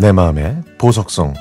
[0.00, 1.34] 내 마음의 보석성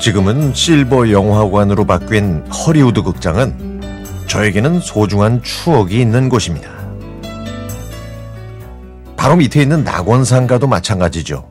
[0.00, 3.80] 지금은 실버 영화관으로 바뀐 허리우드 극장은
[4.28, 6.70] 저에게는 소중한 추억이 있는 곳입니다.
[9.16, 11.50] 바로 밑에 있는 낙원상가도 마찬가지죠.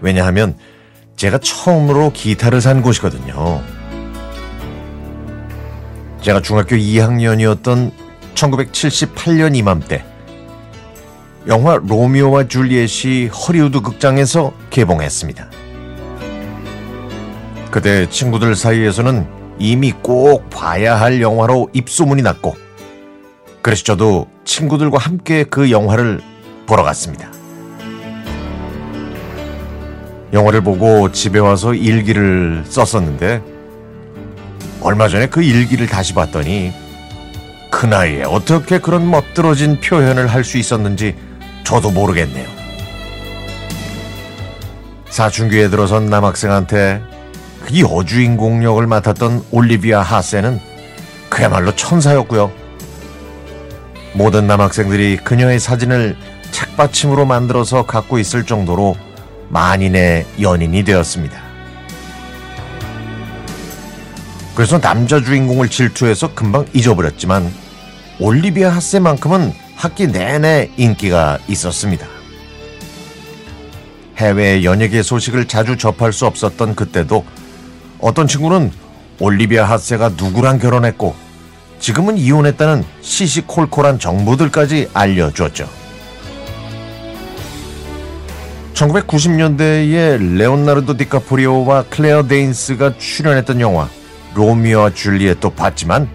[0.00, 0.56] 왜냐하면
[1.16, 3.62] 제가 처음으로 기타를 산 곳이거든요.
[6.20, 7.90] 제가 중학교 2학년이었던
[8.34, 10.04] 1978년 이맘때
[11.46, 15.50] 영화 로미오와 줄리엣이 허리우드 극장에서 개봉했습니다.
[17.70, 19.26] 그때 친구들 사이에서는
[19.58, 22.56] 이미 꼭 봐야 할 영화로 입소문이 났고
[23.62, 26.20] 그래서 저도 친구들과 함께 그 영화를
[26.66, 27.30] 보러 갔습니다.
[30.36, 33.42] 영화를 보고 집에 와서 일기를 썼었는데
[34.82, 36.72] 얼마 전에 그 일기를 다시 봤더니
[37.70, 41.16] 그 나이에 어떻게 그런 멋들어진 표현을 할 수 있었는지
[41.64, 42.46] 저도 모르겠네요.
[45.08, 47.00] 사춘기에 들어선 남학생한테
[47.64, 50.60] 그 여주인공 역을 맡았던 올리비아 하세는
[51.30, 52.52] 그야말로 천사였고요.
[54.12, 56.14] 모든 남학생들이 그녀의 사진을
[56.50, 58.96] 책받침으로 만들어서 갖고 있을 정도로
[59.48, 61.40] 만인의 연인이 되었습니다.
[64.54, 67.52] 그래서 남자 주인공을 질투해서 금방 잊어버렸지만
[68.18, 72.06] 올리비아 하세만큼은 학기 내내 인기가 있었습니다.
[74.16, 77.24] 해외 연예계 소식을 자주 접할 수 없었던 그때도
[77.98, 78.72] 어떤 친구는
[79.20, 81.14] 올리비아 핫세가 누구랑 결혼했고
[81.78, 85.85] 지금은 이혼했다는 시시콜콜한 정보들까지 알려주었죠.
[88.76, 93.88] 1990년대에 레오나르도 디카프리오와 클레어 데인스가 출연했던 영화
[94.34, 96.08] 로미오와 줄리엣도 봤지만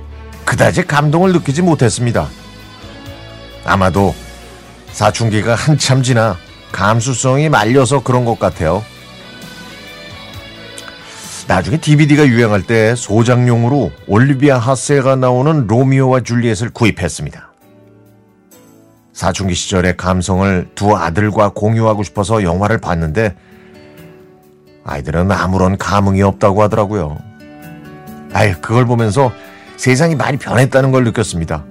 [0.45, 2.29] 그다지 감동을 느끼지 못했습니다.
[3.65, 4.13] 아마도
[4.91, 6.37] 사춘기가 한참 지나
[6.71, 8.83] 감수성이 말라서 그런 것 같아요.
[11.47, 17.50] 나중에 DVD가 유행할 때 소장용으로 올리비아 하세가 나오는 로미오와 줄리엣을 구입했습니다.
[19.13, 23.35] 사춘기 시절의 감성을 두 아들과 공유하고 싶어서 영화를 봤는데
[24.83, 27.17] 아이들은 아무런 감흥이 없다고 하더라고요.
[28.33, 29.31] 아이, 그걸 보면서
[29.77, 31.65] 세상이 많이 변했다는 걸 느꼈습니다.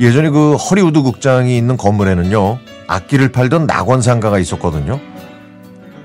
[0.00, 5.00] 예전에 그 허리우드 극장이 있는 건물에는요, 악기를 팔던 낙원상가가 있었거든요.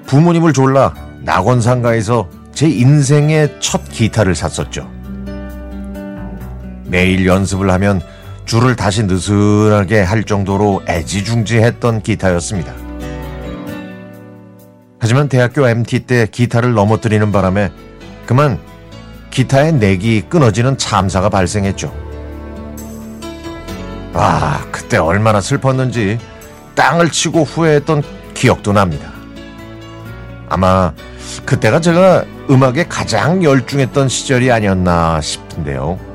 [0.06, 4.90] 부모님을 졸라 낙원상가에서 제 인생의 첫 기타를 샀었죠.
[6.86, 8.02] 매일 연습을 하면
[8.50, 12.74] 줄을 다시 느슨하게 할 정도로 애지중지했던 기타였습니다.
[14.98, 17.72] 하지만 대학교 MT 때 기타를 넘어뜨리는 바람에
[18.26, 18.60] 그만
[19.30, 21.94] 기타의 넥이 끊어지는 참사가 발생했죠.
[24.16, 26.18] 아, 그때 얼마나 슬펐는지
[26.74, 28.02] 땅을 치고 후회했던
[28.34, 29.12] 기억도 납니다.
[30.50, 30.92] 아마
[31.46, 36.09] 그때가 제가 음악에 가장 열중했던 시절이 아니었나 싶은데요.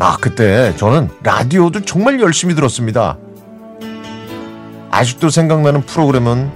[0.00, 3.16] 아, 그때 저는 라디오도 정말 열심히 들었습니다.
[4.90, 6.50] 아직도 생각나는 프로그램은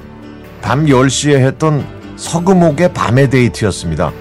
[0.61, 1.85] 밤 10시에 했던
[2.17, 4.13] 서금옥의 밤의 데이트였습니다.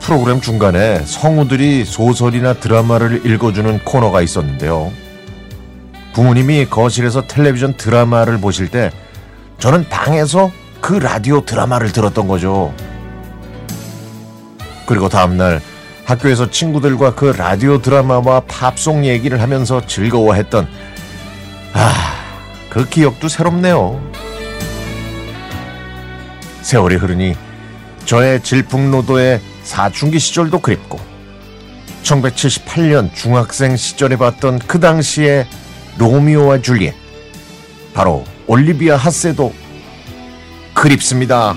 [0.00, 4.92] 프로그램 중간에 성우들이 소설이나 드라마를 읽어주는 코너가 있었는데요.
[6.14, 8.90] 부모님이 거실에서 텔레비전 드라마를 보실 때
[9.58, 10.50] 저는 방에서
[10.80, 12.74] 그 라디오 드라마를 들었던 거죠.
[14.86, 15.60] 그리고 다음날
[16.06, 20.68] 학교에서 친구들과 그 라디오 드라마와 팝송 얘기를 하면서 즐거워했던
[21.72, 21.92] 아,
[22.70, 24.00] 그 기억도 새롭네요.
[26.62, 27.34] 세월이 흐르니
[28.04, 31.00] 저의 질풍노도의 사춘기 시절도 그립고
[32.04, 35.46] 1978년 중학생 시절에 봤던 그 당시의
[35.98, 36.94] 로미오와 줄리엣
[37.94, 39.52] 바로 올리비아 하세도
[40.72, 41.56] 그립습니다.